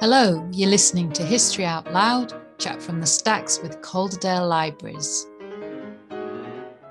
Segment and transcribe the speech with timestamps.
[0.00, 5.26] Hello, you're listening to History Out Loud, chat from the stacks with Calderdale Libraries,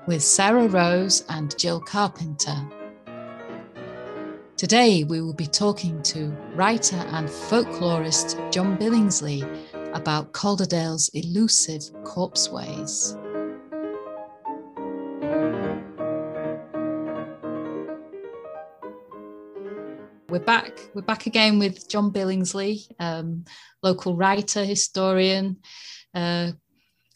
[0.06, 2.54] with Sarah Rose and Jill Carpenter.
[4.58, 9.42] Today we will be talking to writer and folklorist John Billingsley
[9.94, 13.16] about Calderdale's elusive corpseways.
[20.38, 20.78] We're back.
[20.94, 23.44] We're back again with John Billingsley, um,
[23.82, 25.56] local writer, historian.
[26.14, 26.52] Uh,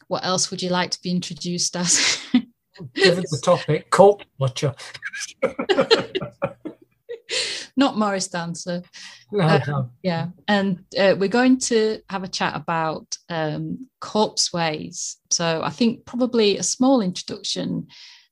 [0.09, 2.19] what else would you like to be introduced as?
[2.95, 4.74] Given the topic, corpse watcher.
[7.77, 8.83] Not Morris dancer.
[9.30, 9.91] No, Uh, no.
[10.02, 15.19] Yeah, and uh, we're going to have a chat about um, corpseways.
[15.30, 17.86] So I think probably a small introduction.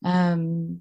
[0.05, 0.81] Um,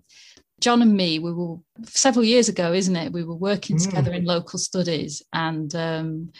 [0.60, 3.14] John and me, we were several years ago, isn't it?
[3.14, 3.84] We were working Mm.
[3.84, 6.32] together in local studies, and um,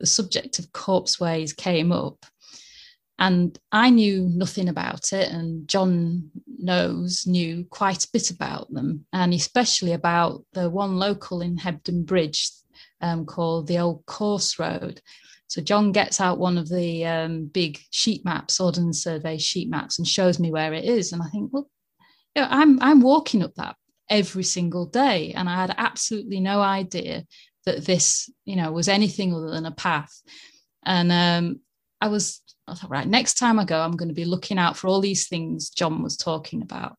[0.00, 2.24] the subject of corpse ways came up.
[3.18, 9.06] And I knew nothing about it, and John knows knew quite a bit about them,
[9.12, 12.50] and especially about the one local in Hebden Bridge
[13.00, 15.00] um, called the Old Corpse Road.
[15.48, 19.98] So John gets out one of the um, big sheet maps, Ordnance Survey sheet maps,
[19.98, 21.12] and shows me where it is.
[21.12, 21.70] And I think, well,
[22.36, 23.76] you know, I'm I'm walking up that
[24.08, 27.24] every single day, and I had absolutely no idea
[27.64, 30.22] that this, you know, was anything other than a path.
[30.84, 31.60] And um,
[32.00, 34.76] I was, I thought, right, next time I go, I'm going to be looking out
[34.76, 36.96] for all these things John was talking about.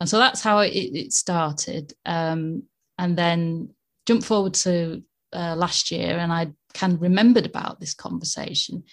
[0.00, 1.94] And so that's how it, it started.
[2.04, 2.64] Um,
[2.98, 3.70] and then
[4.06, 8.84] jump forward to uh, last year, and I kind of remembered about this conversation.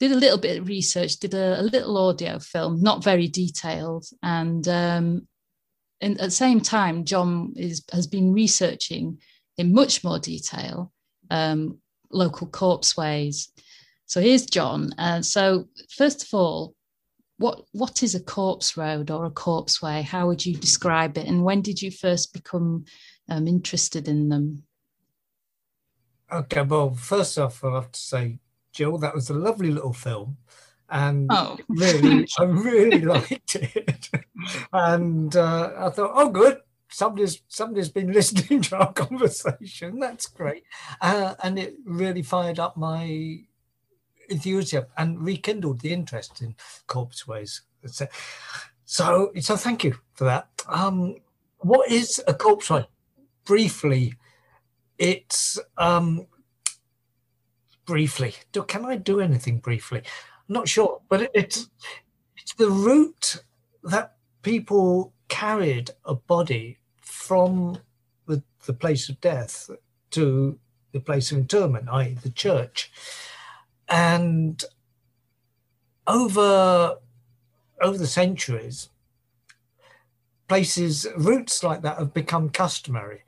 [0.00, 4.06] Did a little bit of research, did a, a little audio film, not very detailed,
[4.22, 5.28] and um,
[6.00, 9.20] and at the same time, John is has been researching
[9.56, 10.92] in much more detail
[11.30, 11.78] um,
[12.10, 13.50] local corpseways.
[14.06, 14.92] So here's John.
[14.98, 16.74] Uh, so first of all,
[17.38, 20.02] what what is a corpse road or a corpse way?
[20.02, 21.26] How would you describe it?
[21.26, 22.84] And when did you first become
[23.28, 24.64] um, interested in them?
[26.32, 28.38] Okay, well, first off, I have to say,
[28.74, 30.36] Jill, that was a lovely little film.
[30.90, 34.10] And Oh, really, I really liked it.
[34.72, 36.58] And uh, I thought, oh, good.
[36.90, 39.98] Somebody's somebody's been listening to our conversation.
[39.98, 40.64] That's great.
[41.00, 43.38] Uh, and it really fired up my
[44.28, 46.54] enthusiasm and rekindled the interest in
[46.86, 47.62] corpseways.
[47.86, 48.06] So,
[48.84, 50.48] so, so thank you for that.
[50.68, 51.16] Um,
[51.58, 52.86] what is a corpseway?
[53.44, 54.14] Briefly,
[54.98, 56.26] it's um,
[57.86, 58.34] briefly.
[58.52, 59.98] Do, can I do anything briefly?
[59.98, 61.68] I'm not sure, but it, it's
[62.36, 63.42] it's the route
[63.84, 67.78] that people carried a body from
[68.26, 69.70] the, the place of death
[70.10, 70.58] to
[70.92, 72.92] the place of interment, i.e., the church,
[73.88, 74.64] and
[76.06, 76.96] over
[77.80, 78.90] over the centuries,
[80.48, 83.22] places routes like that have become customary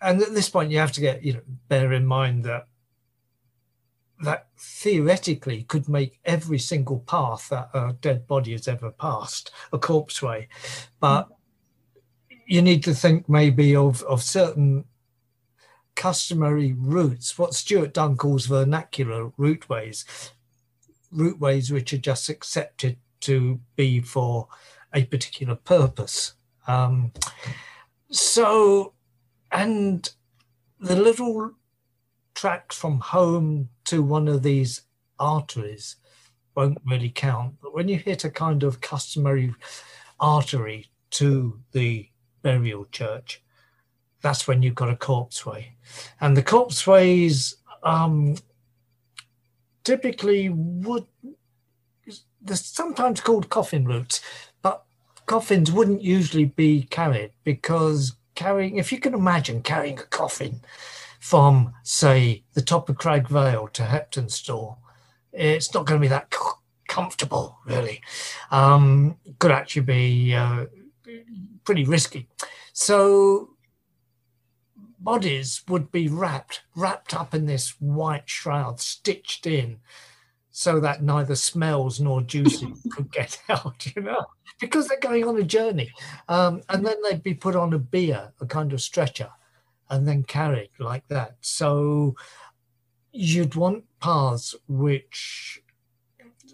[0.00, 2.66] and at this point you have to get you know bear in mind that
[4.22, 9.78] that theoretically could make every single path that a dead body has ever passed a
[9.78, 10.48] corpse way.
[11.00, 11.28] but
[12.46, 14.84] you need to think maybe of of certain
[15.94, 20.04] customary routes what stuart dunn calls vernacular routeways
[21.14, 24.48] routeways which are just accepted to be for
[24.94, 26.34] a particular purpose
[26.66, 27.12] um,
[28.10, 28.94] so
[29.52, 30.10] and
[30.80, 31.52] the little
[32.40, 34.80] tracks from home to one of these
[35.18, 35.96] arteries
[36.54, 37.54] won't really count.
[37.60, 39.54] But when you hit a kind of customary
[40.18, 42.08] artery to the
[42.40, 43.42] burial church,
[44.22, 45.66] that's when you've got a corpseway.
[46.22, 48.36] And the corpseways um,
[49.84, 51.04] typically would,
[52.40, 54.22] they're sometimes called coffin routes,
[54.62, 54.86] but
[55.26, 60.62] coffins wouldn't usually be carried because carrying, if you can imagine carrying a coffin
[61.20, 64.78] from, say, the top of Cragg Vale to Heptonstall,
[65.32, 66.58] it's not going to be that co-
[66.88, 68.00] comfortable, really.
[68.50, 70.64] Um, could actually be uh,
[71.64, 72.26] pretty risky.
[72.72, 73.50] So
[74.98, 79.78] bodies would be wrapped, wrapped up in this white shroud, stitched in,
[80.50, 84.26] so that neither smells nor juices could get out, you know,
[84.58, 85.92] because they're going on a journey.
[86.28, 89.30] Um, and then they'd be put on a bier, a kind of stretcher,
[89.90, 91.36] and then carried like that.
[91.40, 92.14] So
[93.12, 95.62] you'd want paths which,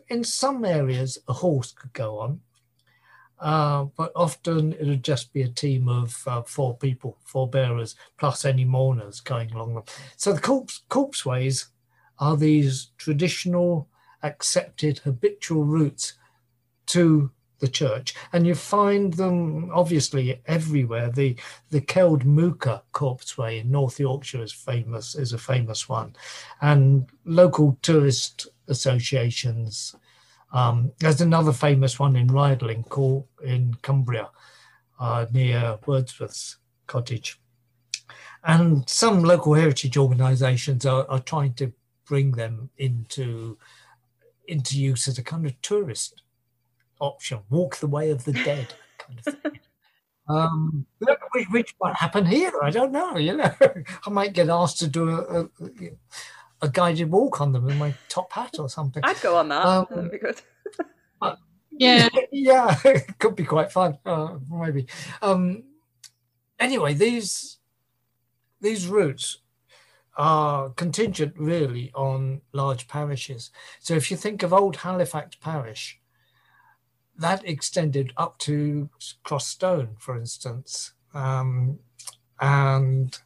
[0.09, 2.41] in some areas, a horse could go on.
[3.39, 7.95] uh, but often it would just be a team of uh, four people, four bearers,
[8.19, 9.83] plus any mourners going along them.
[10.17, 10.41] So the
[10.89, 11.67] corpse, ways
[12.19, 13.89] are these traditional,
[14.23, 16.15] accepted, habitual routes
[16.87, 21.11] to the church, and you find them obviously everywhere.
[21.11, 21.37] The
[21.71, 26.15] the Keld Muker Corpseway in North Yorkshire is famous, is a famous one,
[26.61, 29.95] and local tourist associations
[30.53, 34.31] um, there's another famous one in Rhydling called in Cumbria,
[34.99, 36.57] uh, near Wordsworth's
[36.87, 37.39] cottage.
[38.45, 41.73] And some local heritage organisations are, are trying to
[42.07, 43.59] bring them into
[44.49, 46.23] into use as a kind of tourist
[47.01, 49.61] option, walk the way of the dead kind of thing.
[50.29, 50.87] Um,
[51.53, 52.51] which might happen here.
[52.61, 53.17] I don't know.
[53.17, 53.55] You know,
[54.07, 55.49] I might get asked to do a, a,
[56.63, 59.05] a guided walk on them in my top hat or something.
[59.05, 59.65] I'd go on that.
[59.65, 60.41] Um, That'd be good.
[61.71, 63.99] yeah, yeah, it could be quite fun.
[64.05, 64.89] Uh, maybe.
[65.23, 65.63] Um,
[66.59, 67.59] anyway, these
[68.61, 69.39] these routes
[70.17, 73.51] are contingent really on large parishes.
[73.81, 76.01] So if you think of Old Halifax Parish,
[77.19, 78.89] that extended up to
[79.25, 81.79] Crossstone, for instance, um,
[82.41, 83.19] and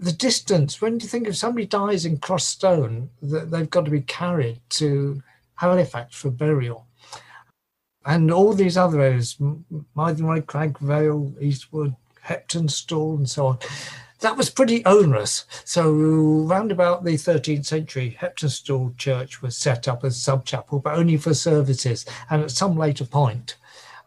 [0.00, 4.02] the distance, when you think if somebody dies in Crossstone, that they've got to be
[4.02, 5.22] carried to
[5.56, 6.86] Halifax for burial.
[8.06, 9.36] And all these other areas,
[9.94, 11.94] Maidenhead, Crag Vale, Eastwood,
[12.24, 13.58] Heptonstall, and so on,
[14.20, 15.44] that was pretty onerous.
[15.64, 20.98] So, round about the 13th century, Heptonstall Church was set up as a subchapel, but
[20.98, 22.04] only for services.
[22.30, 23.56] And at some later point,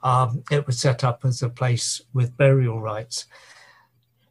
[0.04, 3.26] um, it was set up as a place with burial rites.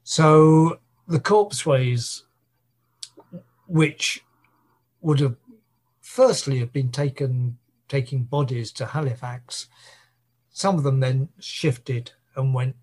[0.03, 2.25] So, the corpseways,
[3.67, 4.23] which
[5.01, 5.37] would have
[6.01, 7.57] firstly have been taken
[7.89, 9.67] taking bodies to Halifax,
[10.51, 12.77] some of them then shifted and went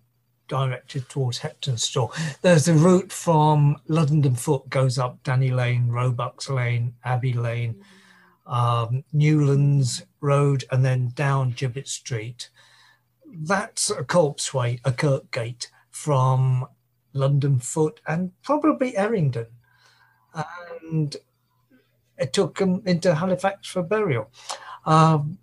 [0.48, 2.12] directed towards Heptonstall.
[2.42, 7.82] There's a route from Luddenden Foot goes up Danny Lane, Roebuck's Lane, Abbey Lane,
[8.46, 12.50] um, Newlands Road, and then down Gibbet Street.
[13.26, 16.66] That's a corpseway, a Kirkgate from
[17.14, 19.46] Luddenden Foot, and probably Errington.
[20.34, 21.16] And
[22.16, 24.30] it took them into Halifax for burial.
[24.86, 25.38] Um,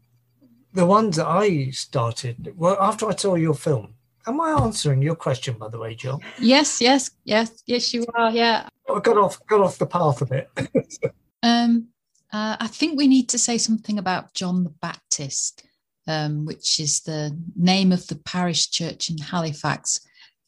[0.73, 3.95] the ones that I started, well, after I saw your film,
[4.27, 6.21] am I answering your question, by the way, Jill?
[6.39, 8.31] Yes, yes, yes, yes, you are.
[8.31, 10.49] Yeah, I got off got off the path a bit.
[11.43, 11.87] um,
[12.31, 15.63] uh, I think we need to say something about John the Baptist,
[16.07, 19.99] um, which is the name of the parish church in Halifax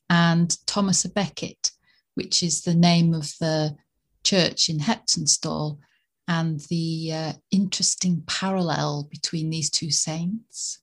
[0.10, 1.72] and Thomas a Becket,
[2.16, 3.76] which is the name of the
[4.24, 5.80] church in Heptonstall,
[6.28, 10.80] and the uh, interesting parallel between these two saints.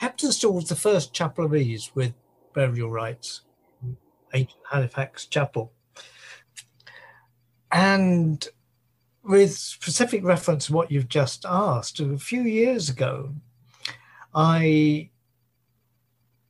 [0.00, 2.12] Heptonstall was the first chapel of ease with
[2.52, 3.42] burial rites,
[4.32, 5.72] ancient Halifax chapel.
[7.70, 8.46] And
[9.22, 13.34] with specific reference to what you've just asked, a few years ago,
[14.34, 15.10] I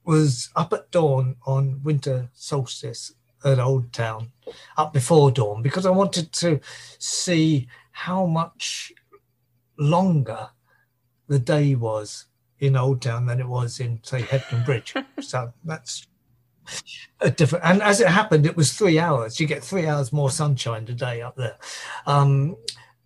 [0.05, 3.15] was up at dawn on winter solstice
[3.45, 4.33] at Old Town,
[4.77, 6.61] up before dawn, because I wanted to
[6.99, 8.93] see how much
[9.79, 10.49] longer
[11.29, 12.27] the day was
[12.67, 14.95] in Old Town than it was in, say, Hebden Bridge.
[15.21, 16.07] so that's
[17.21, 17.65] a different.
[17.65, 19.39] And as it happened, it was three hours.
[19.39, 21.57] You get three hours more sunshine today up there.
[22.07, 22.57] Um,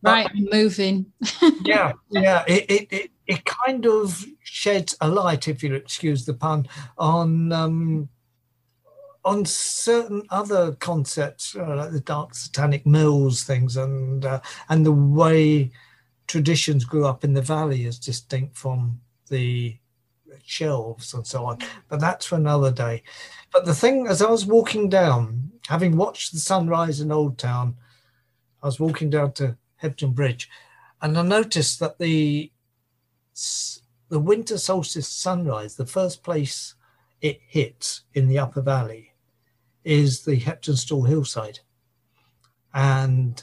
[0.02, 1.12] right, moving.
[1.64, 2.44] yeah, yeah.
[2.46, 6.66] It, it, it it kind of sheds a light, if you'll excuse the pun,
[6.96, 8.08] on um,
[9.24, 14.40] on certain other concepts uh, like the dark satanic mills things and uh,
[14.70, 15.70] and the way
[16.26, 19.78] traditions grew up in the valley is distinct from the
[20.44, 21.58] shelves and so on.
[21.88, 23.02] But that's for another day.
[23.52, 27.76] But the thing, as I was walking down, having watched the sunrise in Old Town,
[28.62, 30.48] I was walking down to Hebden Bridge,
[31.00, 32.50] and I noticed that the
[34.08, 36.74] the winter solstice sunrise, the first place
[37.20, 39.12] it hits in the upper valley
[39.84, 41.60] is the Heptonstall hillside.
[42.74, 43.42] And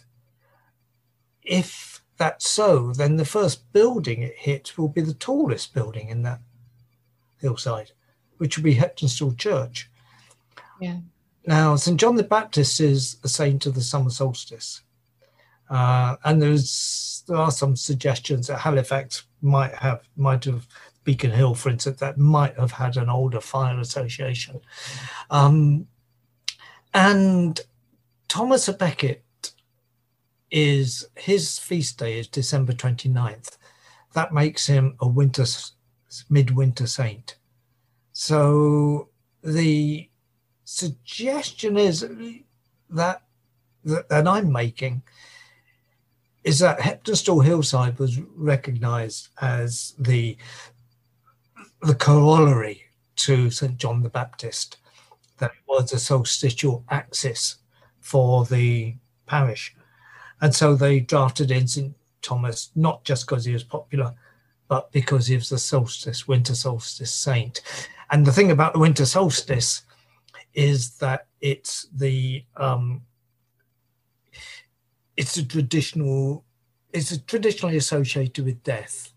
[1.43, 6.23] if that's so, then the first building it hits will be the tallest building in
[6.23, 6.39] that
[7.39, 7.91] hillside,
[8.37, 9.89] which will be Heptonstall Church.
[10.79, 10.97] Yeah.
[11.45, 11.99] Now, St.
[11.99, 14.81] John the Baptist is a saint of the summer solstice.
[15.69, 20.67] Uh, and there's there are some suggestions that Halifax might have might have
[21.03, 24.61] Beacon Hill, for instance, that might have had an older fire association.
[25.29, 25.87] Um,
[26.93, 27.59] and
[28.27, 29.24] Thomas Becket
[30.51, 33.57] is his feast day is December 29th.
[34.13, 35.45] That makes him a winter
[36.29, 37.37] midwinter saint.
[38.13, 39.09] So
[39.43, 40.09] the
[40.63, 42.01] suggestion is
[42.89, 43.21] that
[43.83, 45.03] that, that I'm making
[46.43, 50.37] is that Heptonstall Hillside was recognised as the
[51.81, 52.83] the corollary
[53.15, 54.77] to St John the Baptist,
[55.37, 57.57] that was a solstitial axis
[57.99, 59.75] for the parish.
[60.41, 64.13] And so they drafted in St Thomas, not just because he was popular,
[64.67, 67.61] but because he was the solstice, winter solstice saint.
[68.11, 69.83] And the thing about the winter solstice
[70.53, 73.01] is that it's the um,
[75.17, 76.43] it's a traditional
[76.93, 79.11] it's traditionally associated with death.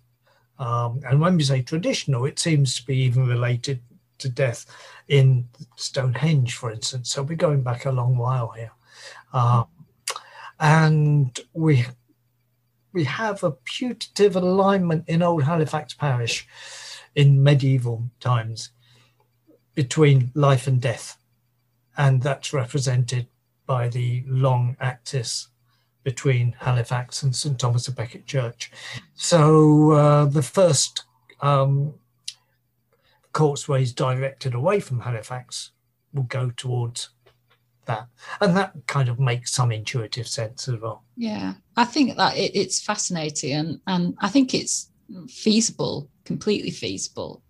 [0.59, 3.81] Um, and when we say traditional, it seems to be even related
[4.19, 4.67] to death
[5.07, 7.11] in Stonehenge, for instance.
[7.11, 8.73] So we're going back a long while here.
[9.33, 9.67] Um,
[10.61, 11.87] and we
[12.93, 16.47] we have a putative alignment in Old Halifax Parish
[17.15, 18.71] in medieval times
[19.75, 21.19] between life and death.
[21.97, 23.27] And that's represented
[23.67, 25.49] by the long axis
[26.03, 28.73] between Halifax and St Thomas of Becket Church.
[29.15, 31.05] So uh, the first
[31.41, 31.95] um,
[33.93, 35.73] directed away from Halifax
[36.15, 37.11] will go towards
[37.89, 38.07] that,
[38.41, 41.03] and that kind of makes some intuitive sense as well.
[41.17, 44.91] Yeah, I think that it, it's fascinating, and and I think it's
[45.29, 47.43] feasible, completely feasible.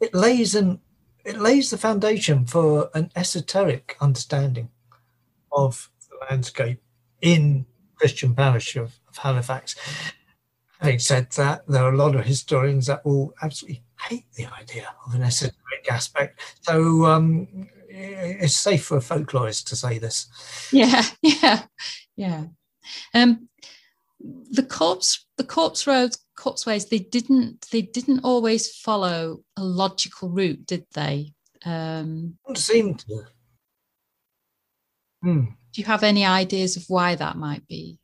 [0.00, 0.80] It lays an
[1.24, 4.70] it lays the foundation for an esoteric understanding
[5.52, 6.82] of the landscape
[7.20, 7.66] in
[7.96, 9.76] Christian parish of, of Halifax.
[10.80, 14.88] Having said that, there are a lot of historians that will absolutely hate the idea
[15.06, 16.40] of an esoteric aspect.
[16.62, 17.68] So um,
[18.02, 20.26] it's safe for a folklorist to say this.
[20.72, 21.62] Yeah, yeah,
[22.16, 22.44] yeah.
[23.14, 23.48] Um,
[24.20, 26.86] the corpse, the corpse roads, corpse ways.
[26.86, 31.32] they didn't, they didn't always follow a logical route, did they?
[31.64, 33.24] Um, seem to.
[35.22, 35.44] Hmm.
[35.72, 37.98] Do you have any ideas of why that might be?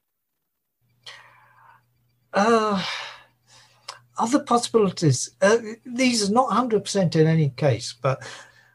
[2.32, 2.82] Uh,
[4.16, 5.30] other possibilities.
[5.40, 8.22] Uh, these are not 100% in any case, but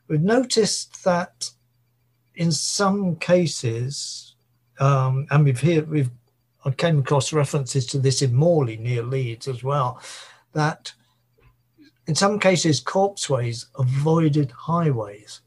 [0.07, 1.49] we've noticed that
[2.35, 4.35] in some cases,
[4.79, 6.11] um, and we've here we've
[6.65, 10.01] I came across references to this in Morley near Leeds as well,
[10.53, 10.93] that
[12.07, 15.41] in some cases corpseways avoided highways,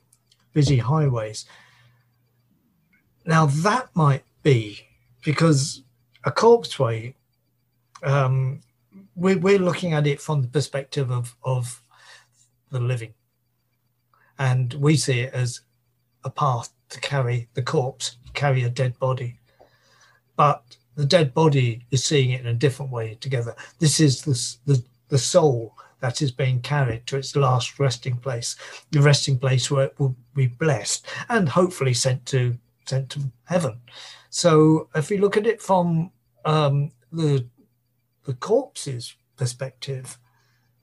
[0.53, 1.47] busy highways.
[3.25, 4.81] Now that might be
[5.25, 5.83] because
[6.25, 7.15] a corpseway,
[8.03, 8.61] um,
[9.15, 11.83] we, we're looking at it from the perspective of, of
[12.71, 13.15] the living.
[14.39, 15.61] And we see it as
[16.25, 19.39] a path to carry the corpse, carry a dead body.
[20.37, 23.55] But the dead body is seeing it in a different way together.
[23.79, 28.57] This is the, the, the soul that is being carried to its last resting place,
[28.91, 33.81] the resting place where it will be blessed and hopefully sent to sent to heaven.
[34.31, 36.13] So if you look at it from
[36.45, 37.47] um, the
[38.25, 40.19] the corpse's perspective,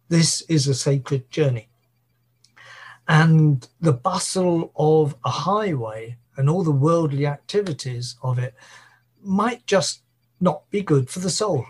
[0.10, 1.70] this is a sacred journey.
[3.08, 8.56] And the bustle of a highway and all the worldly activities of it
[9.22, 10.02] might just
[10.40, 11.66] not be good for the soul,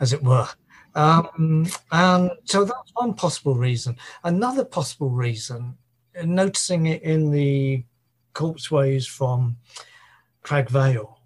[0.00, 0.48] as it were.
[0.94, 3.96] Um, and so that's one possible reason.
[4.24, 5.76] Another possible reason,
[6.24, 7.84] noticing it in the
[8.34, 9.56] corpseways from
[10.42, 11.18] Crag Vale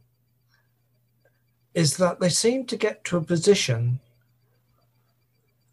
[1.75, 3.99] is that they seem to get to a position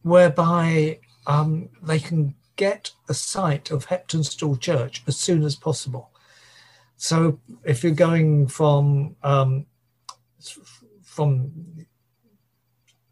[0.03, 6.11] whereby um, they can get a site of Heptonstall Church as soon as possible.
[6.97, 9.65] So if you're going from um,
[11.01, 11.51] from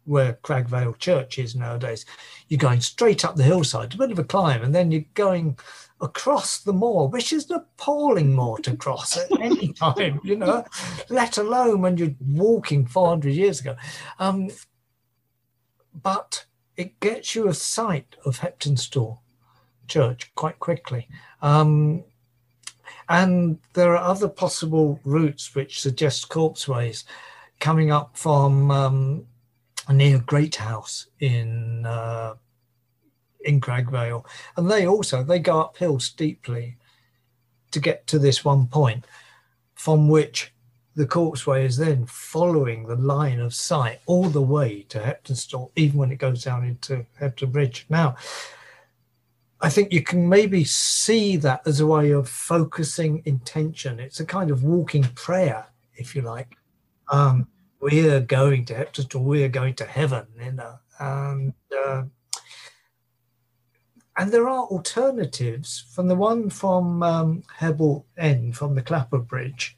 [0.04, 2.04] where Crag Vale Church is nowadays,
[2.48, 5.58] you're going straight up the hillside, a bit of a climb, and then you're going
[6.02, 10.62] across the moor, which is an appalling moor to cross at any time, you know,
[11.08, 13.76] let alone when you're walking 400 years ago.
[14.18, 14.50] Um,
[15.94, 16.44] but
[16.76, 19.20] it gets you a sight of Heptonstall
[19.88, 21.08] Church quite quickly.
[21.42, 22.04] Um,
[23.08, 27.04] and there are other possible routes which suggest corpseways
[27.58, 29.26] coming up from um,
[29.90, 32.34] near Great House in uh,
[33.40, 34.24] in Cragvale,
[34.56, 36.76] and they also they go uphill steeply
[37.70, 39.06] to get to this one point,
[39.74, 40.52] from which
[40.96, 45.96] the Corpseway is then following the line of sight all the way to Heptonstall, even
[45.98, 47.86] when it goes down into Hebden Bridge.
[47.88, 48.16] Now,
[49.60, 53.98] I think you can maybe see that as a way of focusing intention.
[53.98, 56.56] It's a kind of walking prayer, if you like.
[57.10, 57.48] Um,
[57.80, 60.78] we're going to Heptonstall, we're going to heaven, you know.
[61.00, 61.54] And
[61.86, 62.04] uh,
[64.16, 69.76] and there are alternatives from the one from um, Hebble End, from the Clapper Bridge.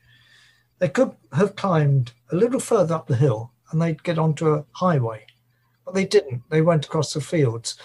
[0.78, 4.64] They could have climbed a little further up the hill and they'd get onto a
[4.72, 5.26] highway,
[5.84, 6.42] but they didn't.
[6.49, 7.76] They went across the fields.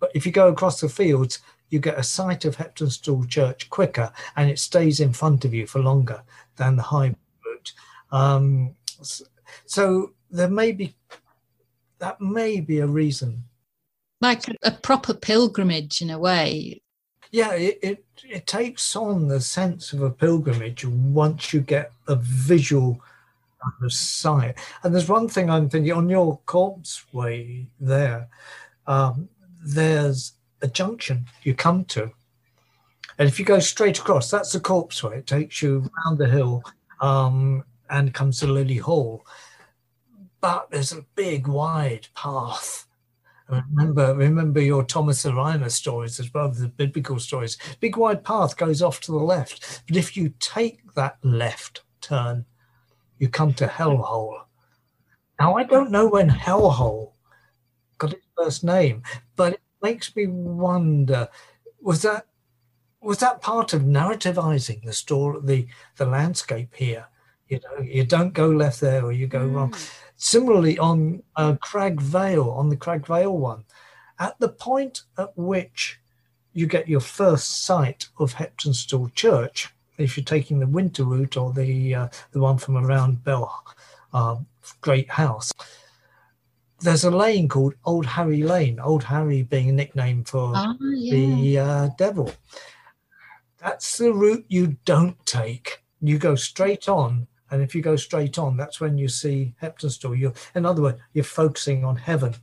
[0.00, 1.40] But if you go across the fields,
[1.70, 5.66] you get a sight of Heptonstall Church quicker and it stays in front of you
[5.66, 6.22] for longer
[6.56, 7.14] than the high
[7.44, 7.72] route.
[8.10, 8.74] Um,
[9.66, 10.94] so there may be,
[11.98, 13.44] that may be a reason.
[14.20, 16.80] Like a proper pilgrimage in a way.
[17.30, 22.16] Yeah, it, it, it takes on the sense of a pilgrimage once you get a
[22.16, 23.00] visual
[23.82, 24.56] of sight.
[24.82, 28.28] And there's one thing I'm thinking on your corpse way there,
[28.86, 29.28] um,
[29.64, 32.10] there's a junction you come to.
[33.18, 35.18] And if you go straight across, that's the corpse way.
[35.18, 36.62] It takes you round the hill
[37.00, 39.26] um, and comes to Lily Hall.
[40.40, 42.86] But there's a big, wide path.
[43.48, 47.58] remember, remember your Thomas the Rhymer stories as well, the biblical stories.
[47.80, 49.82] Big wide path goes off to the left.
[49.88, 52.44] But if you take that left turn,
[53.18, 54.42] you come to Hellhole.
[55.40, 57.12] Now, I don't know when Hellhole
[57.98, 59.02] got its first name,
[59.82, 61.28] makes me wonder
[61.80, 62.26] was that
[63.00, 65.66] was that part of narrativizing the story the
[65.96, 67.06] the landscape here
[67.48, 69.54] you know you don't go left there or you go mm.
[69.54, 69.74] wrong
[70.16, 73.64] similarly on uh, crag vale on the crag vale one
[74.18, 76.00] at the point at which
[76.52, 81.52] you get your first sight of heptonstall church if you're taking the winter route or
[81.52, 83.64] the uh, the one from around bell
[84.12, 84.36] uh,
[84.80, 85.52] great house
[86.80, 91.12] there's a lane called Old Harry Lane, Old Harry being a nickname for oh, yeah.
[91.12, 92.32] the uh, devil.
[93.58, 95.82] That's the route you don't take.
[96.00, 100.16] You go straight on, and if you go straight on, that's when you see Heptonstall.
[100.16, 102.34] You, in other words, you're focusing on heaven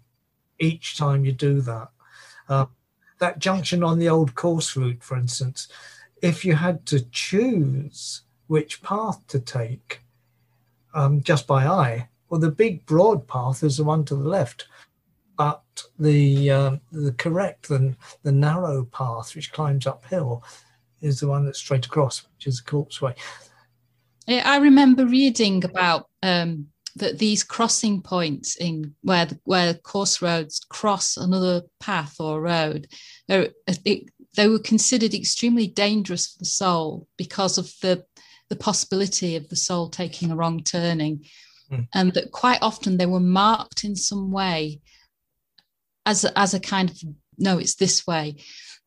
[0.60, 1.90] each time you do that.
[2.50, 2.66] Uh,
[3.20, 5.70] that junction on the old course route, for instance,
[6.22, 10.02] if you had to choose which path to take
[10.94, 14.68] um, just by eye, well, the big broad path is the one to the left,
[15.38, 15.64] but
[15.98, 20.44] the um, the correct and the narrow path which climbs uphill
[21.00, 23.16] is the one that's straight across, which is the corpse way.
[24.28, 26.68] I remember reading about um,
[26.98, 32.90] that these crossing points in where the, where course roads cross another path or road,
[33.30, 33.50] they
[34.36, 38.04] they were considered extremely dangerous for the soul because of the
[38.50, 41.24] the possibility of the soul taking a wrong turning
[41.72, 41.88] mm.
[41.94, 44.82] and that quite often they were marked in some way
[46.06, 46.98] as a, as a kind of
[47.38, 48.36] no, it's this way.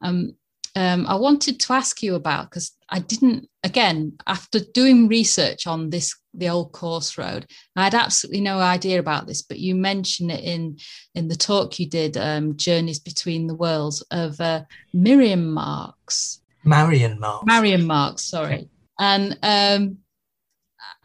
[0.01, 0.37] Um,
[0.77, 5.91] um, I wanted to ask you about because I didn't again after doing research on
[5.91, 10.31] this the old course road I had absolutely no idea about this but you mentioned
[10.31, 10.79] it in
[11.15, 14.63] in the talk you did um, journeys between the worlds of uh,
[14.93, 18.69] Miriam marks Marian marks Marian marks sorry
[19.01, 19.99] and um,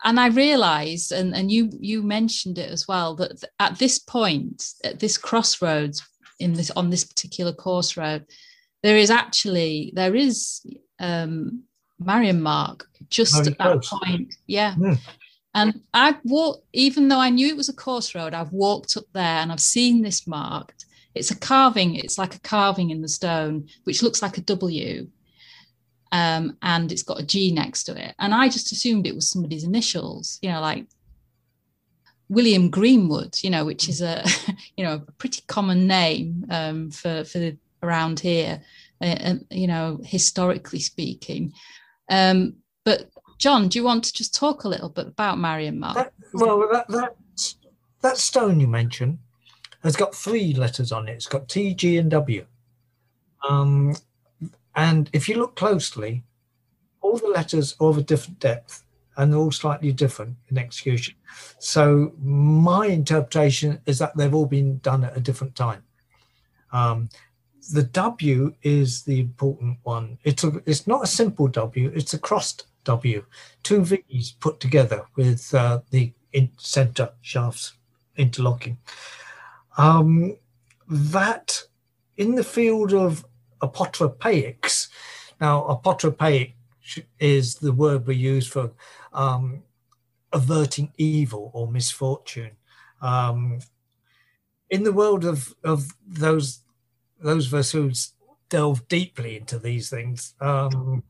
[0.03, 4.73] and I realized, and, and you you mentioned it as well, that at this point,
[4.83, 6.05] at this crossroads
[6.39, 8.25] in this on this particular course road,
[8.81, 10.65] there is actually there is
[10.99, 11.63] um
[11.99, 14.35] Marian Mark just Very at that point.
[14.47, 14.75] Yeah.
[14.75, 14.99] Mm.
[15.55, 19.05] And I've walked, even though I knew it was a course road, I've walked up
[19.13, 20.85] there and I've seen this marked.
[21.13, 25.07] It's a carving, it's like a carving in the stone, which looks like a W
[26.13, 28.13] um, and it's got a G next to it.
[28.19, 30.85] And I just assumed it was somebody's initials, you know, like
[32.29, 34.23] William Greenwood, you know, which is a,
[34.77, 38.61] you know, a pretty common name um, for for the, around here,
[39.01, 41.51] uh, you know, historically speaking.
[42.09, 45.95] Um, but John, do you want to just talk a little bit about Marian Mark?
[45.95, 47.15] That, well, that, that
[48.01, 49.17] that stone you mentioned
[49.81, 51.13] has got three letters on it.
[51.13, 52.45] It's got T, G, and W.
[53.49, 53.95] Um,
[54.75, 56.23] and if you look closely,
[57.01, 58.83] all the letters are of a different depth
[59.17, 61.13] and they're all slightly different in execution.
[61.59, 65.83] So my interpretation is that they've all been done at a different time.
[66.71, 67.09] Um,
[67.71, 70.17] the W is the important one.
[70.23, 71.91] It's a, it's not a simple W.
[71.93, 73.23] It's a crossed W,
[73.61, 76.13] two V's put together with uh, the
[76.57, 77.73] center shafts
[78.17, 78.77] interlocking.
[79.77, 80.37] Um,
[80.87, 81.63] that
[82.17, 83.25] in the field of
[83.63, 84.89] apotropaics.
[85.39, 86.53] Now, apotropaic
[87.19, 88.71] is the word we use for
[89.13, 89.63] um,
[90.31, 92.51] averting evil or misfortune.
[93.01, 93.59] Um,
[94.69, 96.59] in the world of, of those
[97.19, 97.91] those of us who
[98.49, 101.03] delve deeply into these things, um,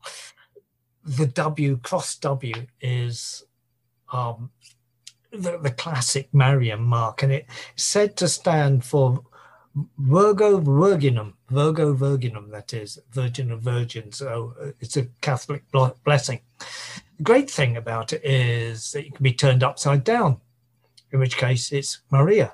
[1.04, 3.44] the W cross W is
[4.12, 4.50] um,
[5.32, 9.24] the, the, classic Marian mark, and it's said to stand for
[9.98, 14.18] Virgo Virginum, Virgo Virginum, that is, Virgin of Virgins.
[14.18, 15.64] So uh, it's a Catholic
[16.04, 16.40] blessing.
[17.16, 20.40] The great thing about it is that it can be turned upside down,
[21.12, 22.52] in which case it's Maria.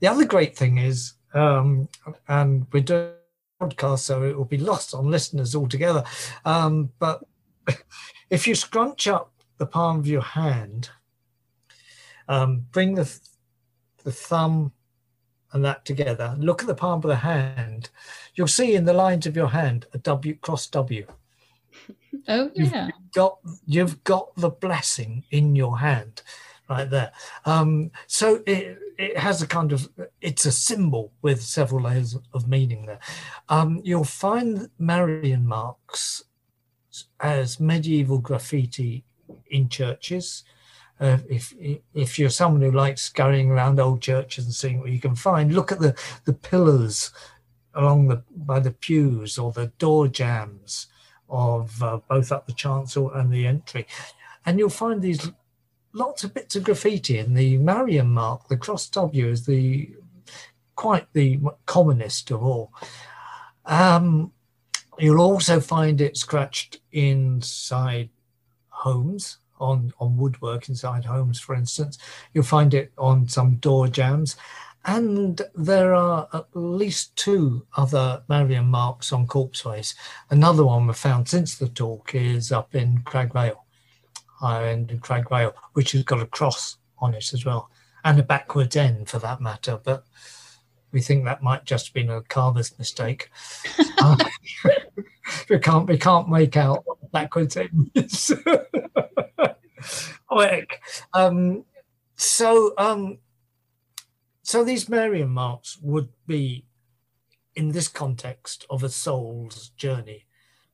[0.00, 1.88] The other great thing is, um,
[2.28, 3.12] and we're doing
[3.60, 6.04] a podcast, so it will be lost on listeners altogether.
[6.44, 7.22] Um, but
[8.30, 10.90] if you scrunch up the palm of your hand,
[12.28, 13.18] um, bring the
[14.02, 14.72] the thumb
[15.54, 16.34] and that together.
[16.38, 17.88] Look at the palm of the hand.
[18.34, 21.06] You'll see in the lines of your hand a W cross W.
[22.28, 22.86] Oh yeah.
[22.86, 26.22] You've got you've got the blessing in your hand
[26.70, 27.12] right there.
[27.44, 29.88] Um, so it, it has a kind of
[30.20, 33.00] it's a symbol with several layers of meaning there.
[33.48, 36.24] Um, you'll find Marian marks
[37.20, 39.04] as medieval graffiti
[39.48, 40.44] in churches.
[41.00, 41.52] Uh, if
[41.92, 45.52] if you're someone who likes scurrying around old churches and seeing what you can find,
[45.52, 47.10] look at the the pillars
[47.74, 50.86] along the by the pews or the door jambs
[51.28, 53.86] of uh, both up the chancel and the entry,
[54.46, 55.32] and you'll find these
[55.92, 57.18] lots of bits of graffiti.
[57.18, 59.90] And the Marian mark, the cross W, is the
[60.76, 62.72] quite the commonest of all.
[63.64, 64.32] Um,
[64.98, 68.10] you'll also find it scratched inside
[68.68, 71.98] homes on, on woodwork inside homes, for instance.
[72.32, 74.36] You'll find it on some door jambs.
[74.86, 79.94] And there are at least two other Marian marks on corpseways.
[80.28, 83.64] Another one we've found since the talk is up in Cragg Vale,
[84.26, 87.70] higher end in Cragg Vale, which has got a cross on it as well,
[88.04, 89.80] and a backwards end for that matter.
[89.82, 90.04] But
[90.92, 93.30] we think that might just have been a carver's mistake.
[93.98, 94.16] uh,
[95.48, 97.56] we can't we can't make out that backwards
[97.96, 98.32] ends.
[101.12, 101.64] um,
[102.16, 103.18] so, um,
[104.42, 106.64] so these Marian marks would be,
[107.54, 110.26] in this context of a soul's journey,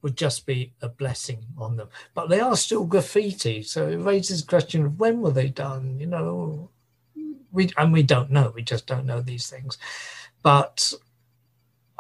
[0.03, 1.89] would just be a blessing on them.
[2.15, 5.99] But they are still graffiti, so it raises the question of when were they done?
[6.01, 6.71] You know,
[7.53, 8.53] we and we don't know.
[8.55, 9.77] We just don't know these things.
[10.43, 10.93] But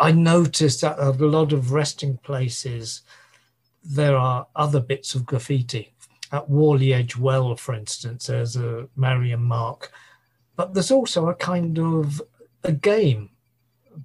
[0.00, 3.02] I noticed that a lot of resting places
[3.84, 5.92] there are other bits of graffiti
[6.32, 9.92] at Warley Edge Well, for instance, there's a Marian mark,
[10.56, 12.22] but there's also a kind of
[12.64, 13.28] a game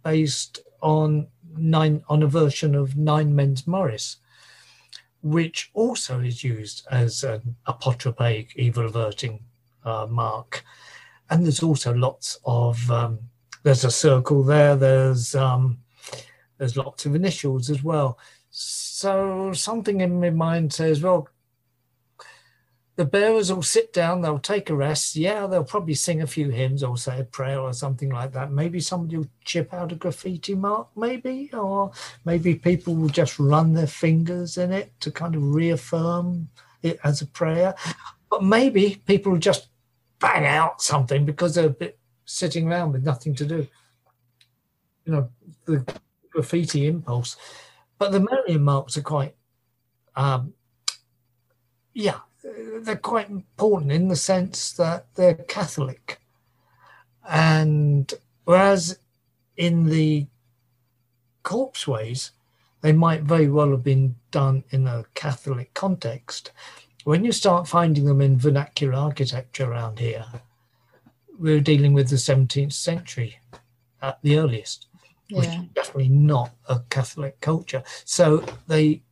[0.04, 4.18] based on nine on a version of Nine Men's Morris,
[5.22, 9.40] which also is used as an apotropaic evil averting
[9.86, 10.66] uh, mark.
[11.30, 13.20] And there's also lots of um,
[13.64, 14.76] there's a circle there.
[14.76, 15.80] There's um,
[16.58, 18.18] there's lots of initials as well.
[18.50, 21.28] So something in my mind says, well,
[22.96, 25.18] the bearers will sit down, they'll take a rest.
[25.18, 28.54] Yeah, they'll probably sing a few hymns or say a prayer or something like that.
[28.54, 31.92] Maybe somebody will chip out a graffiti mark, maybe, or
[32.24, 36.48] maybe people will just run their fingers in it to kind of reaffirm
[36.82, 37.76] it as a prayer.
[38.30, 39.68] But maybe people will just
[40.20, 43.68] bang out something because they're a bit sitting around with nothing to do.
[45.04, 45.30] You know,
[45.66, 45.86] the
[46.36, 47.38] graffiti impulse.
[47.98, 49.36] But the Marian marks are quite,
[50.16, 50.54] um,
[51.94, 52.20] yeah,
[52.82, 56.20] they're quite important in the sense that they're Catholic.
[57.28, 59.00] And whereas
[59.58, 60.28] in the
[61.44, 62.32] corpseways,
[62.82, 66.52] they might very well have been done in a Catholic context.
[67.06, 70.26] When you start finding them in vernacular architecture around here,
[71.40, 73.40] we're dealing with the 17th century
[74.02, 74.88] at the earliest,
[75.30, 75.40] yeah.
[75.40, 77.84] which is definitely not a Catholic culture.
[78.04, 79.04] So they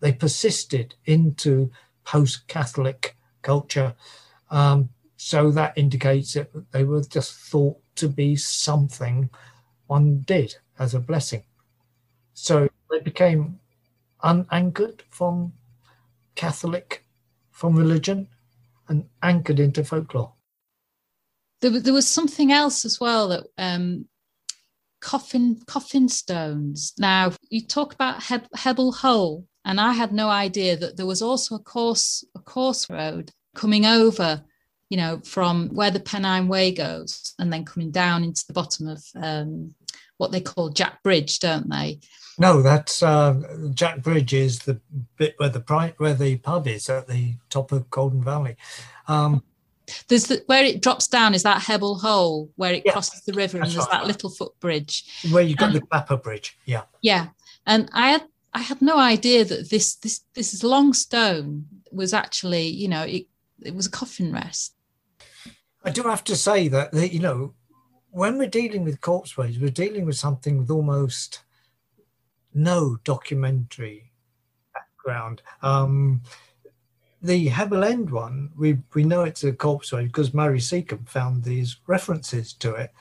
[0.00, 1.70] they persisted into
[2.04, 3.94] post-Catholic culture.
[4.50, 9.28] Um, so that indicates that they were just thought to be something
[9.86, 11.44] one did as a blessing.
[12.32, 13.60] So they became
[14.22, 15.52] unanchored from
[16.34, 17.04] Catholic,
[17.50, 18.28] from religion,
[18.88, 20.32] and anchored into folklore.
[21.60, 24.06] There, there was something else as well that um,
[25.00, 26.92] coffin coffin stones.
[26.98, 31.22] Now you talk about Heb- Hebble Hole and I had no idea that there was
[31.22, 34.42] also a course a course road coming over,
[34.88, 38.88] you know, from where the Pennine Way goes, and then coming down into the bottom
[38.88, 39.74] of um,
[40.16, 42.00] what they call Jack Bridge, don't they?
[42.38, 44.80] No, that's uh, Jack Bridge is the
[45.16, 45.60] bit where the
[45.98, 48.56] where the pub is at the top of Colden Valley.
[49.08, 49.42] Um,
[50.08, 53.32] there's the, where it drops down is that Hebble Hole where it yeah, crosses the
[53.32, 53.90] river, and there's right.
[53.92, 56.56] that little footbridge where you've got um, the Clapper Bridge.
[56.64, 57.28] Yeah, yeah,
[57.66, 62.68] and I had I had no idea that this this this long stone was actually,
[62.68, 63.26] you know, it,
[63.60, 64.74] it was a coffin rest.
[65.84, 67.54] I do have to say that, you know,
[68.10, 71.42] when we're dealing with corpseways, we're dealing with something with almost
[72.52, 74.12] no documentary
[74.74, 75.42] background.
[75.62, 76.22] Um,
[77.22, 81.76] the Hebble End one, we, we know it's a corpseway because Murray Seacombe found these
[81.86, 82.92] references to it.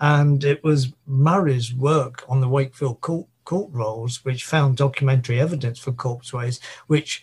[0.00, 5.78] And it was Murray's work on the Wakefield court, court rolls which found documentary evidence
[5.78, 7.22] for corpseways, which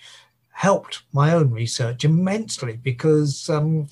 [0.51, 3.87] helped my own research immensely because um,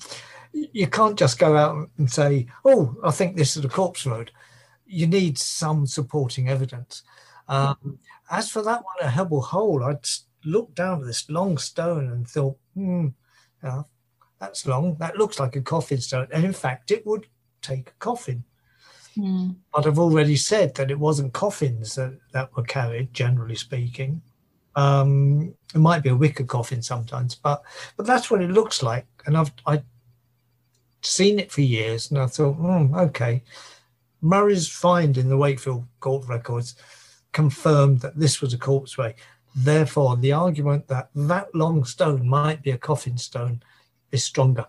[0.52, 4.30] you can't just go out and say, oh, I think this is a corpse road.
[4.86, 7.02] You need some supporting evidence.
[7.48, 7.98] Um,
[8.30, 10.06] as for that one at Hebble Hole, I'd
[10.44, 13.08] looked down at this long stone and thought, hmm,
[13.62, 13.82] yeah,
[14.38, 14.96] that's long.
[14.96, 16.28] That looks like a coffin stone.
[16.32, 17.26] And in fact, it would
[17.60, 18.44] take a coffin.
[19.16, 19.56] Mm.
[19.72, 24.22] But I've already said that it wasn't coffins that, that were carried, generally speaking.
[24.74, 27.62] Um, it might be a wicker coffin sometimes, but
[27.96, 29.06] but that's what it looks like.
[29.26, 29.82] And I've I
[31.02, 33.42] seen it for years, and I thought, mm, okay.
[34.22, 36.76] Murray's find in the Wakefield court records
[37.32, 39.14] confirmed that this was a corpseway.
[39.54, 43.62] Therefore, the argument that that long stone might be a coffin stone
[44.10, 44.66] is stronger.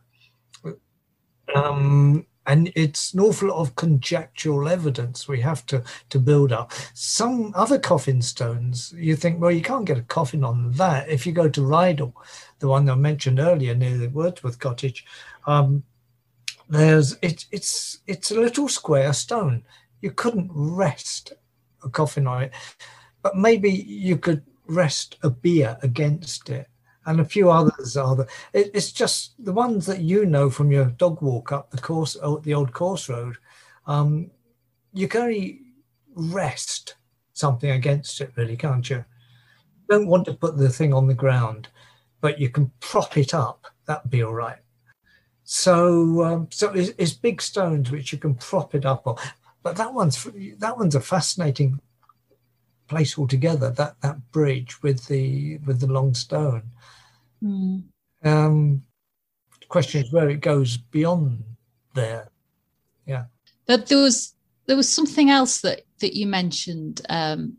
[1.55, 6.73] Um, and it's an awful lot of conjectural evidence we have to to build up.
[6.93, 11.09] Some other coffin stones, you think, well, you can't get a coffin on that.
[11.09, 12.13] If you go to Rydal,
[12.59, 15.05] the one I mentioned earlier near the Wordsworth Cottage,
[15.47, 15.83] um,
[16.69, 19.63] there's it, it's it's a little square stone.
[20.01, 21.33] You couldn't rest
[21.83, 22.53] a coffin on it,
[23.21, 26.67] but maybe you could rest a bier against it.
[27.05, 30.71] And a few others are the it, it's just the ones that you know from
[30.71, 33.35] your dog walk up the course oh, the old course road
[33.87, 34.31] um,
[34.93, 35.59] you can only
[36.15, 36.95] rest
[37.33, 39.03] something against it really can't you
[39.89, 41.67] don't want to put the thing on the ground
[42.23, 43.67] but you can prop it up.
[43.85, 44.59] That'd be all right.
[45.43, 49.17] So um, so it's, it's big stones which you can prop it up on.
[49.61, 50.23] But that one's
[50.59, 51.81] that one's a fascinating
[52.87, 56.63] place altogether that that bridge with the with the long stone
[57.43, 57.83] Mm.
[58.23, 58.83] Um,
[59.59, 61.43] the question is where it goes beyond
[61.93, 62.29] there.
[63.05, 63.25] Yeah.
[63.67, 64.33] But there was
[64.65, 67.57] there was something else that that you mentioned um,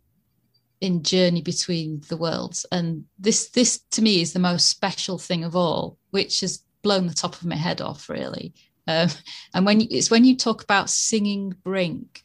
[0.81, 5.45] in Journey Between the Worlds, and this this to me is the most special thing
[5.45, 8.55] of all, which has blown the top of my head off really.
[8.87, 9.09] Um,
[9.55, 12.23] and when you, it's when you talk about singing brink.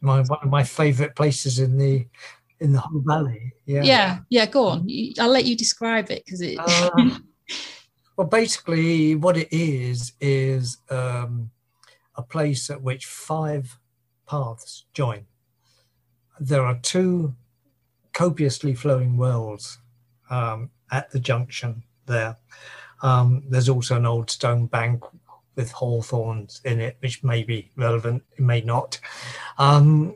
[0.00, 2.06] My one of my favourite places in the
[2.60, 3.52] in the whole valley.
[3.64, 3.82] Yeah.
[3.82, 4.18] Yeah.
[4.28, 4.46] Yeah.
[4.46, 4.88] Go on.
[5.18, 6.58] I'll let you describe it because it.
[6.58, 7.26] Um,
[8.16, 11.50] well, basically, what it is is um,
[12.14, 13.78] a place at which five
[14.28, 15.26] paths join.
[16.38, 17.34] There are two
[18.12, 19.78] copiously flowing wells
[20.30, 22.36] um, at the junction there.
[23.02, 25.04] Um, there's also an old stone bank
[25.56, 29.00] with hawthorns in it, which may be relevant, it may not.
[29.58, 30.14] Um,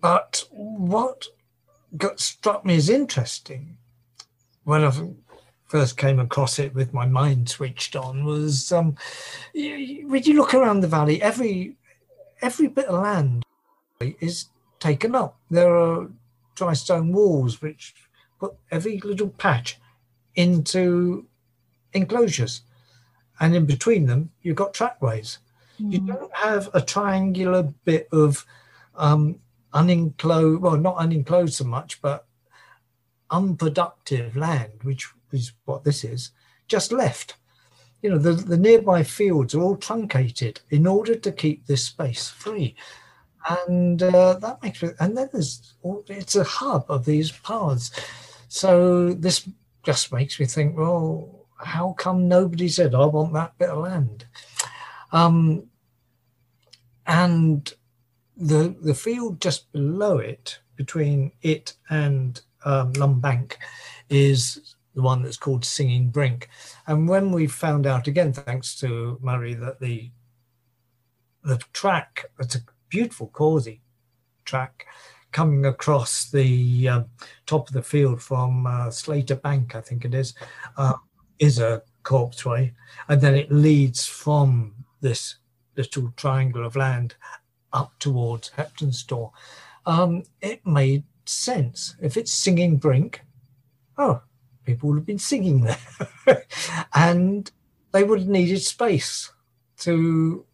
[0.00, 1.26] but what
[1.96, 3.78] got struck me as interesting
[4.64, 4.92] when I
[5.64, 8.96] first came across it with my mind switched on was um,
[9.54, 11.76] when you look around the valley, every
[12.42, 13.44] every bit of land
[14.00, 14.46] is
[14.78, 15.38] taken up.
[15.50, 16.08] There are
[16.54, 17.94] dry stone walls which
[18.38, 19.78] put every little patch
[20.34, 21.26] into
[21.92, 22.62] enclosures,
[23.40, 25.38] and in between them you've got trackways.
[25.80, 25.92] Mm.
[25.92, 28.44] You don't have a triangular bit of
[28.96, 29.40] um,
[29.72, 32.26] unenclosed, well, not unenclosed so much, but
[33.30, 36.32] unproductive land, which is what this is,
[36.66, 37.36] just left.
[38.02, 42.28] You know, the, the nearby fields are all truncated in order to keep this space
[42.28, 42.76] free.
[43.48, 45.74] And uh, that makes it, and then there's,
[46.08, 47.90] it's a hub of these paths.
[48.48, 49.48] So this
[49.84, 54.26] just makes me think, well, how come nobody said, I want that bit of land?
[55.12, 55.64] Um,
[57.06, 57.72] and
[58.36, 63.58] the the field just below it, between it and um, Lumb Bank,
[64.08, 66.48] is the one that's called Singing Brink.
[66.86, 70.10] And when we found out again, thanks to Murray, that the
[71.42, 73.80] the track, it's a beautiful causey
[74.44, 74.86] track
[75.32, 77.06] coming across the um,
[77.46, 80.34] top of the field from uh, Slater Bank, I think it is,
[80.76, 80.94] uh,
[81.38, 82.72] is a corpseway,
[83.08, 85.36] and then it leads from this
[85.76, 87.14] little triangle of land
[87.72, 89.32] up towards Heptonstall,
[89.86, 91.94] um, it made sense.
[92.00, 93.22] If it's singing brink,
[93.96, 94.22] oh,
[94.64, 96.44] people would have been singing there.
[96.94, 97.50] and
[97.92, 99.32] they would have needed space
[99.78, 100.44] to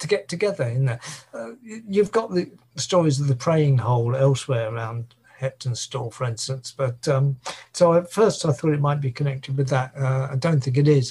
[0.00, 1.00] to get together in there.
[1.32, 6.74] Uh, you've got the stories of the praying hole elsewhere around Heptonstall, for instance.
[6.76, 7.36] But um,
[7.72, 9.92] so at first I thought it might be connected with that.
[9.96, 11.10] Uh, I don't think it is.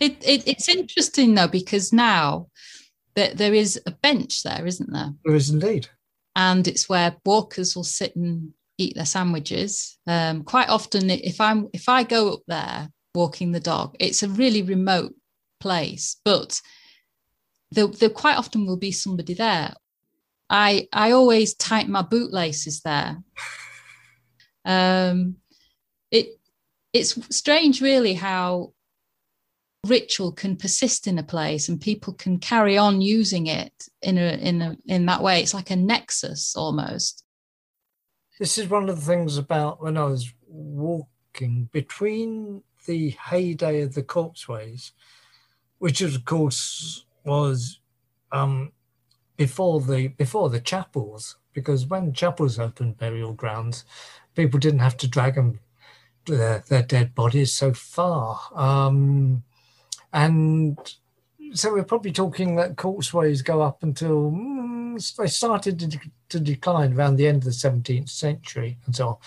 [0.00, 2.48] It, it, it's interesting though because now
[3.14, 5.12] that there is a bench there, isn't there?
[5.24, 5.88] There is indeed,
[6.36, 9.98] and it's where walkers will sit and eat their sandwiches.
[10.06, 14.28] Um, quite often, if I'm if I go up there walking the dog, it's a
[14.28, 15.14] really remote
[15.60, 16.60] place, but
[17.70, 19.74] there, there quite often will be somebody there.
[20.50, 23.18] I I always tighten my bootlaces there.
[24.64, 25.36] Um,
[26.10, 26.38] it
[26.92, 28.72] it's strange, really, how
[29.86, 34.36] ritual can persist in a place and people can carry on using it in a
[34.36, 35.40] in a in that way.
[35.40, 37.24] It's like a nexus almost.
[38.38, 43.94] This is one of the things about when I was walking between the heyday of
[43.94, 44.92] the corpseways,
[45.78, 47.80] which of course was
[48.30, 48.72] um,
[49.38, 53.86] before the before the chapels, because when chapels opened burial grounds,
[54.34, 55.60] people didn't have to drag them
[56.26, 58.40] their, their dead bodies so far.
[58.54, 59.42] Um,
[60.12, 60.76] and
[61.54, 66.92] so we're probably talking that corpseways go up until mm, they started to, to, decline
[66.92, 69.20] around the end of the 17th century and so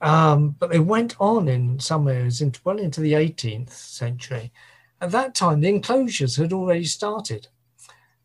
[0.00, 0.34] on.
[0.34, 4.52] Um, but they went on in some areas into, well into the 18th century.
[5.00, 7.48] At that time, the enclosures had already started.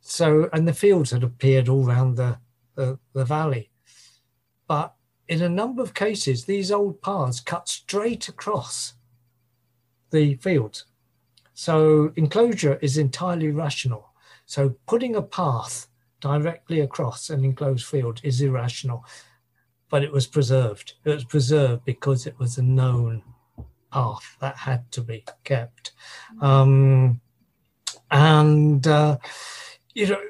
[0.10, 2.38] So, and the fields had appeared all around the,
[2.76, 3.72] the, the valley.
[4.66, 4.94] But
[5.28, 8.94] in a number of cases, these old paths cut straight across
[10.12, 10.86] the fields.
[11.54, 14.14] So enclosure is entirely rational.
[14.46, 15.88] So putting a path
[16.22, 19.04] directly across an enclosed field is irrational,
[19.90, 20.94] but it was preserved.
[21.04, 23.24] It was preserved because it was a known
[23.92, 25.92] path that had to be kept.
[26.40, 27.20] Um,
[28.10, 29.18] and, uh,
[29.98, 30.22] you know,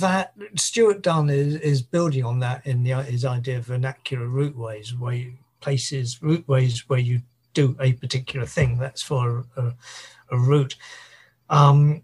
[0.00, 4.98] that Stuart Dunn is, is building on that in the, his idea of vernacular routeways,
[4.98, 7.20] where you, places routeways where you
[7.52, 8.78] do a particular thing.
[8.78, 9.74] That's for a,
[10.30, 10.76] a route,
[11.50, 12.00] um,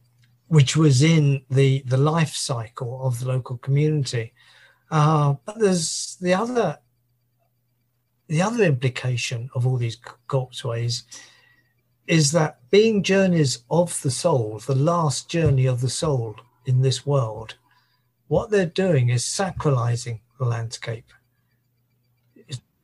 [0.48, 4.34] which was in the the life cycle of the local community.
[4.90, 6.78] Uh, but there's the other
[8.28, 9.96] the other implication of all these
[10.28, 11.04] corpseways
[12.06, 16.36] is that being journeys of the soul, the last journey of the soul,
[16.66, 17.54] in this world,
[18.28, 21.12] what they're doing is sacralizing the landscape.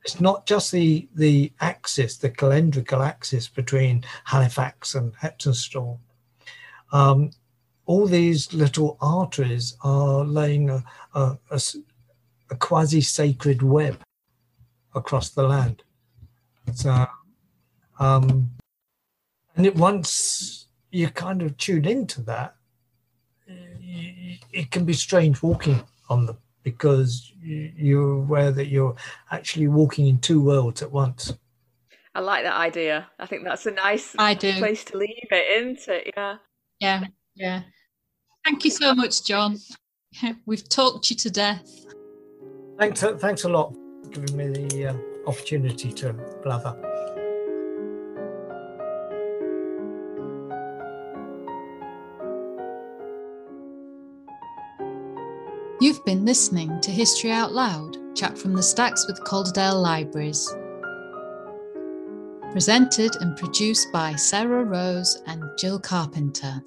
[0.05, 5.99] It's not just the, the axis, the calendrical axis between Halifax and Heptonstall.
[6.91, 7.31] Um,
[7.85, 11.61] all these little arteries are laying a, a, a,
[12.49, 14.01] a quasi sacred web
[14.93, 15.83] across the land.
[16.73, 17.05] So,
[17.99, 18.51] um,
[19.55, 22.55] and it once you kind of tune into that,
[23.47, 28.95] it can be strange walking on them because you're aware that you're
[29.31, 31.33] actually walking in two worlds at once.
[32.15, 33.07] I like that idea.
[33.19, 34.53] I think that's a nice I do.
[34.53, 36.13] place to leave it, isn't it?
[36.15, 36.37] Yeah.
[36.79, 37.03] Yeah,
[37.35, 37.61] yeah.
[38.45, 39.57] Thank you so much, John.
[40.45, 41.85] We've talked you to death.
[42.77, 44.95] Thanks, thanks a lot for giving me the uh,
[45.27, 46.92] opportunity to blather.
[55.83, 60.49] You've been listening to History Out Loud, chat from the stacks with Calderdale Libraries.
[62.53, 66.63] Presented and produced by Sarah Rose and Jill Carpenter.